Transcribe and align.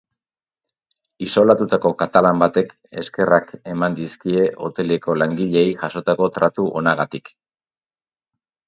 Isolatutako 1.25 1.91
katalan 1.99 2.41
batek 2.45 2.73
eskerrak 3.03 3.53
eman 3.75 3.99
dizkie 4.03 4.49
hoteleko 4.69 5.19
langileei 5.25 5.71
jasotako 5.85 6.33
tratu 6.41 6.69
onagatik. 6.83 7.33